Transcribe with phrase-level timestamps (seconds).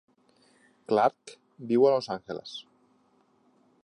[0.91, 1.33] Clark
[1.73, 2.55] viu a Los Angeles.